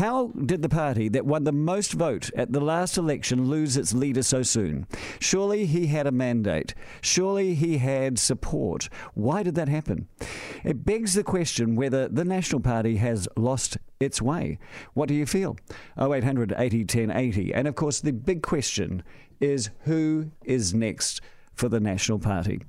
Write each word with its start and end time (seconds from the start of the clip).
How 0.00 0.28
did 0.28 0.62
the 0.62 0.70
party 0.70 1.10
that 1.10 1.26
won 1.26 1.44
the 1.44 1.52
most 1.52 1.92
vote 1.92 2.30
at 2.34 2.52
the 2.52 2.60
last 2.60 2.96
election 2.96 3.50
lose 3.50 3.76
its 3.76 3.92
leader 3.92 4.22
so 4.22 4.42
soon? 4.42 4.86
Surely 5.18 5.66
he 5.66 5.88
had 5.88 6.06
a 6.06 6.10
mandate. 6.10 6.74
Surely 7.02 7.52
he 7.54 7.76
had 7.76 8.18
support. 8.18 8.88
Why 9.12 9.42
did 9.42 9.56
that 9.56 9.68
happen? 9.68 10.08
It 10.64 10.86
begs 10.86 11.12
the 11.12 11.22
question 11.22 11.76
whether 11.76 12.08
the 12.08 12.24
National 12.24 12.62
Party 12.62 12.96
has 12.96 13.28
lost 13.36 13.76
its 14.00 14.22
way. 14.22 14.58
What 14.94 15.06
do 15.06 15.14
you 15.14 15.26
feel? 15.26 15.58
0800 16.00 16.54
80 16.56 16.86
10 16.86 17.10
80. 17.10 17.52
And 17.52 17.68
of 17.68 17.74
course, 17.74 18.00
the 18.00 18.14
big 18.14 18.42
question 18.42 19.02
is 19.38 19.68
who 19.80 20.30
is 20.42 20.72
next 20.72 21.20
for 21.52 21.68
the 21.68 21.78
National 21.78 22.18
Party? 22.18 22.62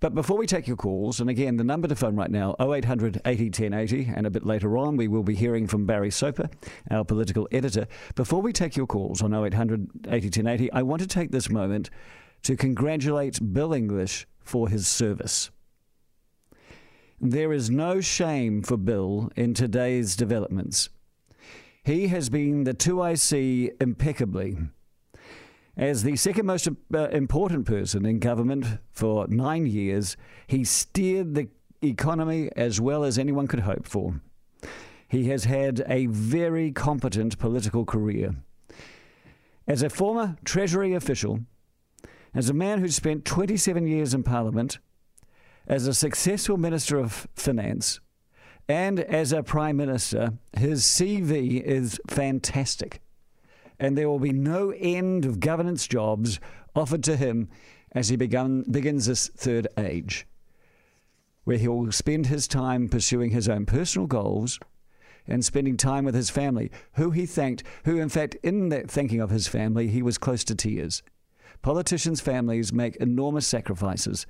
But 0.00 0.14
before 0.14 0.38
we 0.38 0.46
take 0.46 0.66
your 0.66 0.78
calls, 0.78 1.20
and 1.20 1.28
again, 1.28 1.58
the 1.58 1.64
number 1.64 1.86
to 1.86 1.94
phone 1.94 2.16
right 2.16 2.30
now, 2.30 2.56
0800 2.58 3.20
80 3.26 3.44
1080, 3.44 4.12
and 4.16 4.26
a 4.26 4.30
bit 4.30 4.46
later 4.46 4.78
on, 4.78 4.96
we 4.96 5.08
will 5.08 5.22
be 5.22 5.34
hearing 5.34 5.66
from 5.66 5.84
Barry 5.84 6.10
Soper, 6.10 6.48
our 6.90 7.04
political 7.04 7.46
editor. 7.52 7.86
Before 8.14 8.40
we 8.40 8.54
take 8.54 8.76
your 8.76 8.86
calls 8.86 9.20
on 9.20 9.34
0800 9.34 9.88
80 10.08 10.26
1080, 10.28 10.72
I 10.72 10.82
want 10.82 11.02
to 11.02 11.06
take 11.06 11.32
this 11.32 11.50
moment 11.50 11.90
to 12.44 12.56
congratulate 12.56 13.52
Bill 13.52 13.74
English 13.74 14.26
for 14.40 14.70
his 14.70 14.88
service. 14.88 15.50
There 17.20 17.52
is 17.52 17.68
no 17.68 18.00
shame 18.00 18.62
for 18.62 18.78
Bill 18.78 19.30
in 19.36 19.52
today's 19.52 20.16
developments. 20.16 20.88
He 21.84 22.08
has 22.08 22.30
been 22.30 22.64
the 22.64 22.72
2IC 22.72 23.82
impeccably. 23.82 24.56
As 25.76 26.02
the 26.02 26.16
second 26.16 26.46
most 26.46 26.68
uh, 26.68 27.08
important 27.10 27.66
person 27.66 28.04
in 28.04 28.18
government 28.18 28.66
for 28.90 29.26
nine 29.28 29.66
years, 29.66 30.16
he 30.46 30.64
steered 30.64 31.34
the 31.34 31.48
economy 31.82 32.50
as 32.56 32.80
well 32.80 33.04
as 33.04 33.18
anyone 33.18 33.46
could 33.46 33.60
hope 33.60 33.86
for. 33.86 34.20
He 35.08 35.28
has 35.28 35.44
had 35.44 35.82
a 35.86 36.06
very 36.06 36.72
competent 36.72 37.38
political 37.38 37.84
career. 37.84 38.34
As 39.66 39.82
a 39.82 39.90
former 39.90 40.36
Treasury 40.44 40.94
official, 40.94 41.40
as 42.34 42.48
a 42.48 42.54
man 42.54 42.80
who 42.80 42.88
spent 42.88 43.24
27 43.24 43.86
years 43.86 44.14
in 44.14 44.22
Parliament, 44.22 44.78
as 45.66 45.86
a 45.86 45.94
successful 45.94 46.56
Minister 46.56 46.98
of 46.98 47.28
Finance, 47.34 48.00
and 48.68 49.00
as 49.00 49.32
a 49.32 49.42
Prime 49.42 49.76
Minister, 49.76 50.34
his 50.56 50.82
CV 50.84 51.60
is 51.60 52.00
fantastic 52.08 53.00
and 53.80 53.96
there 53.96 54.08
will 54.08 54.20
be 54.20 54.32
no 54.32 54.70
end 54.70 55.24
of 55.24 55.40
governance 55.40 55.88
jobs 55.88 56.38
offered 56.76 57.02
to 57.02 57.16
him 57.16 57.48
as 57.92 58.10
he 58.10 58.16
begun, 58.16 58.62
begins 58.70 59.06
this 59.06 59.28
third 59.28 59.66
age, 59.78 60.26
where 61.44 61.56
he 61.56 61.66
will 61.66 61.90
spend 61.90 62.26
his 62.26 62.46
time 62.46 62.88
pursuing 62.88 63.30
his 63.30 63.48
own 63.48 63.64
personal 63.64 64.06
goals 64.06 64.60
and 65.26 65.44
spending 65.44 65.76
time 65.76 66.04
with 66.04 66.14
his 66.14 66.30
family, 66.30 66.70
who 66.92 67.10
he 67.10 67.24
thanked, 67.24 67.62
who, 67.84 67.98
in 67.98 68.08
fact, 68.08 68.36
in 68.42 68.68
that 68.68 68.90
thinking 68.90 69.20
of 69.20 69.30
his 69.30 69.48
family, 69.48 69.88
he 69.88 70.02
was 70.02 70.18
close 70.18 70.44
to 70.44 70.54
tears. 70.54 71.02
Politicians' 71.62 72.20
families 72.20 72.72
make 72.72 72.96
enormous 72.96 73.46
sacrifices. 73.46 74.26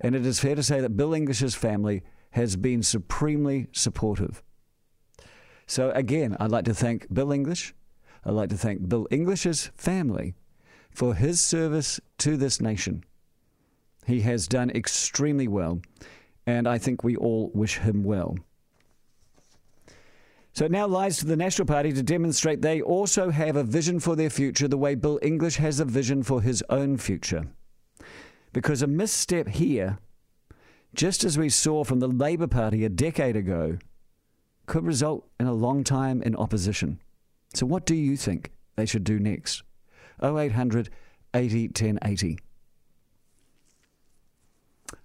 And 0.00 0.14
it 0.14 0.26
is 0.26 0.40
fair 0.40 0.54
to 0.54 0.62
say 0.62 0.80
that 0.80 0.96
Bill 0.96 1.14
English's 1.14 1.54
family 1.54 2.02
has 2.30 2.56
been 2.56 2.82
supremely 2.82 3.68
supportive. 3.72 4.42
So, 5.66 5.90
again, 5.90 6.36
I'd 6.40 6.50
like 6.50 6.64
to 6.64 6.74
thank 6.74 7.12
Bill 7.12 7.32
English 7.32 7.74
I'd 8.24 8.32
like 8.32 8.50
to 8.50 8.56
thank 8.56 8.88
Bill 8.88 9.06
English's 9.10 9.70
family 9.74 10.34
for 10.90 11.14
his 11.14 11.40
service 11.40 12.00
to 12.18 12.36
this 12.36 12.60
nation. 12.60 13.04
He 14.06 14.20
has 14.22 14.48
done 14.48 14.70
extremely 14.70 15.48
well, 15.48 15.80
and 16.46 16.66
I 16.66 16.78
think 16.78 17.02
we 17.02 17.16
all 17.16 17.50
wish 17.54 17.78
him 17.78 18.02
well. 18.04 18.36
So 20.52 20.64
it 20.64 20.72
now 20.72 20.86
lies 20.86 21.18
to 21.18 21.26
the 21.26 21.36
National 21.36 21.66
Party 21.66 21.92
to 21.92 22.02
demonstrate 22.02 22.60
they 22.60 22.82
also 22.82 23.30
have 23.30 23.56
a 23.56 23.62
vision 23.62 24.00
for 24.00 24.16
their 24.16 24.30
future 24.30 24.66
the 24.66 24.76
way 24.76 24.94
Bill 24.94 25.18
English 25.22 25.56
has 25.56 25.78
a 25.78 25.84
vision 25.84 26.22
for 26.22 26.42
his 26.42 26.62
own 26.68 26.96
future. 26.96 27.46
Because 28.52 28.82
a 28.82 28.88
misstep 28.88 29.48
here, 29.48 29.98
just 30.92 31.22
as 31.22 31.38
we 31.38 31.48
saw 31.48 31.84
from 31.84 32.00
the 32.00 32.08
Labour 32.08 32.48
Party 32.48 32.84
a 32.84 32.88
decade 32.88 33.36
ago, 33.36 33.78
could 34.66 34.84
result 34.84 35.28
in 35.38 35.46
a 35.46 35.52
long 35.52 35.84
time 35.84 36.20
in 36.20 36.34
opposition. 36.34 37.00
So, 37.54 37.66
what 37.66 37.86
do 37.86 37.94
you 37.94 38.16
think 38.16 38.52
they 38.76 38.86
should 38.86 39.04
do 39.04 39.18
next? 39.18 39.62
0800 40.22 40.90
80 41.34 41.68
10 41.68 41.98
80. 42.04 42.38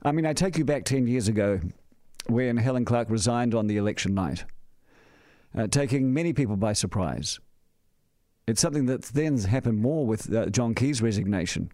I 0.03 0.11
mean, 0.11 0.25
I 0.25 0.33
take 0.33 0.57
you 0.57 0.65
back 0.65 0.85
10 0.85 1.07
years 1.07 1.27
ago 1.27 1.59
when 2.27 2.57
Helen 2.57 2.85
Clark 2.85 3.09
resigned 3.09 3.53
on 3.53 3.67
the 3.67 3.77
election 3.77 4.13
night, 4.15 4.45
uh, 5.55 5.67
taking 5.67 6.13
many 6.13 6.33
people 6.33 6.55
by 6.55 6.73
surprise. 6.73 7.39
It's 8.47 8.61
something 8.61 8.85
that 8.87 9.03
then 9.03 9.37
happened 9.39 9.79
more 9.79 10.05
with 10.05 10.33
uh, 10.33 10.47
John 10.47 10.75
Key's 10.75 11.01
resignation. 11.01 11.71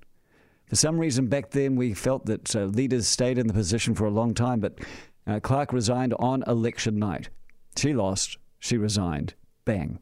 For 0.67 0.75
some 0.75 0.97
reason, 0.97 1.27
back 1.27 1.51
then, 1.51 1.75
we 1.75 1.93
felt 1.93 2.25
that 2.27 2.55
uh, 2.55 2.63
leaders 2.63 3.07
stayed 3.07 3.37
in 3.37 3.47
the 3.47 3.53
position 3.53 3.93
for 3.93 4.05
a 4.05 4.11
long 4.11 4.33
time, 4.33 4.61
but 4.61 4.79
uh, 5.27 5.39
Clark 5.41 5.73
resigned 5.73 6.13
on 6.17 6.43
election 6.47 6.97
night. 6.97 7.29
She 7.77 7.93
lost, 7.93 8.37
she 8.59 8.77
resigned. 8.77 9.33
Bang. 9.65 9.99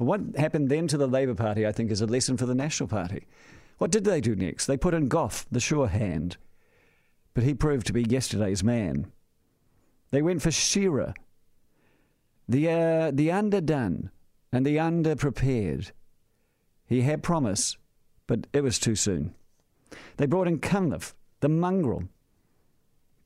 But 0.00 0.06
what 0.06 0.20
happened 0.38 0.70
then 0.70 0.88
to 0.88 0.96
the 0.96 1.06
Labour 1.06 1.34
Party, 1.34 1.66
I 1.66 1.72
think, 1.72 1.90
is 1.90 2.00
a 2.00 2.06
lesson 2.06 2.38
for 2.38 2.46
the 2.46 2.54
National 2.54 2.88
Party. 2.88 3.26
What 3.76 3.90
did 3.90 4.04
they 4.04 4.22
do 4.22 4.34
next? 4.34 4.64
They 4.64 4.78
put 4.78 4.94
in 4.94 5.08
Goff, 5.08 5.44
the 5.52 5.60
sure 5.60 5.88
hand. 5.88 6.38
But 7.34 7.44
he 7.44 7.52
proved 7.52 7.86
to 7.88 7.92
be 7.92 8.04
yesterday's 8.04 8.64
man. 8.64 9.12
They 10.10 10.22
went 10.22 10.40
for 10.40 10.50
Shearer, 10.50 11.12
the, 12.48 12.70
uh, 12.70 13.10
the 13.12 13.30
underdone 13.30 14.10
and 14.50 14.64
the 14.64 14.76
underprepared. 14.76 15.90
He 16.86 17.02
had 17.02 17.22
promise, 17.22 17.76
but 18.26 18.46
it 18.54 18.62
was 18.62 18.78
too 18.78 18.96
soon. 18.96 19.34
They 20.16 20.24
brought 20.24 20.48
in 20.48 20.60
Cunliffe, 20.60 21.14
the 21.40 21.50
mongrel, 21.50 22.04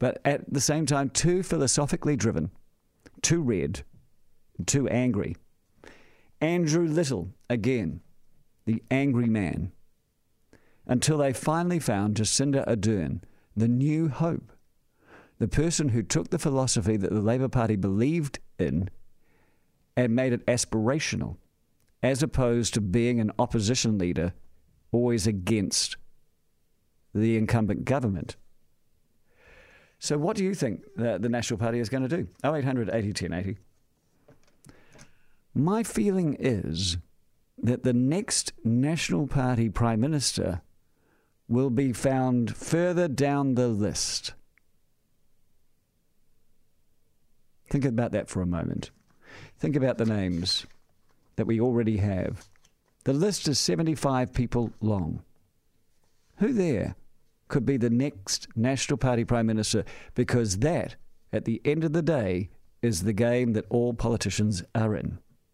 but 0.00 0.20
at 0.24 0.52
the 0.52 0.60
same 0.60 0.86
time, 0.86 1.10
too 1.10 1.44
philosophically 1.44 2.16
driven, 2.16 2.50
too 3.22 3.42
red, 3.42 3.84
too 4.66 4.88
angry. 4.88 5.36
Andrew 6.44 6.87
Little, 6.87 7.31
again, 7.49 8.03
the 8.66 8.82
angry 8.91 9.31
man, 9.31 9.72
until 10.87 11.16
they 11.16 11.32
finally 11.32 11.78
found 11.78 12.16
Jacinda 12.16 12.69
Ardern, 12.69 13.22
the 13.56 13.66
new 13.66 14.10
hope, 14.10 14.53
the 15.38 15.49
person 15.49 15.88
who 15.88 16.03
took 16.03 16.28
the 16.28 16.38
philosophy 16.38 16.99
that 16.99 17.10
the 17.10 17.22
Labour 17.22 17.49
Party 17.49 17.77
believed 17.77 18.41
in 18.59 18.91
and 19.97 20.15
made 20.15 20.34
it 20.34 20.44
aspirational, 20.44 21.38
as 22.03 22.22
opposed 22.22 22.75
to 22.75 22.82
being 22.82 23.21
an 23.21 23.32
opposition 23.38 23.97
leader 23.97 24.34
always 24.93 25.26
against 25.26 25.97
the 27.15 27.38
incumbent 27.38 27.87
government. 27.87 28.37
So, 29.99 30.19
what 30.19 30.37
do 30.37 30.44
you 30.44 30.53
think 30.53 30.82
the, 30.94 31.16
the 31.16 31.31
National 31.31 31.59
Party 31.59 31.78
is 31.78 31.88
going 31.88 32.06
to 32.06 32.15
do? 32.15 32.28
0800 32.44 32.91
80 32.91 33.09
1080. 33.09 33.59
My 35.54 35.84
feeling 35.84 36.37
is 36.38 36.98
that 37.62 37.84
the 37.84 37.92
next 37.92 38.53
National 38.65 39.28
Party 39.28 39.69
Prime 39.70 40.00
Minister 40.00 40.62
will 41.47 41.70
be 41.70 41.92
found 41.92 42.56
further 42.56 43.06
down 43.06 43.54
the 43.54 43.69
list. 43.69 44.34
Think 47.70 47.84
about 47.84 48.10
that 48.12 48.28
for 48.28 48.43
a 48.43 48.47
moment. 48.47 48.91
Think 49.59 49.76
about 49.76 49.98
the 49.98 50.06
names 50.06 50.66
that 51.37 51.47
we 51.47 51.60
already 51.60 51.98
have. 51.98 52.48
The 53.04 53.12
list 53.12 53.47
is 53.47 53.59
75 53.59 54.32
people 54.32 54.72
long. 54.81 55.22
Who 56.38 56.53
there 56.53 56.97
could 57.47 57.64
be 57.64 57.76
the 57.76 57.91
next 57.91 58.48
National 58.56 58.97
Party 58.97 59.25
Prime 59.25 59.47
Minister? 59.47 59.84
Because 60.14 60.59
that, 60.59 60.97
at 61.32 61.44
the 61.44 61.60
end 61.64 61.84
of 61.84 61.93
the 61.93 62.03
day, 62.03 62.50
is 62.82 63.03
the 63.03 63.12
game 63.12 63.53
that 63.53 63.66
all 63.70 63.94
politicians 63.94 64.64
are 64.75 64.97
in. 64.97 65.19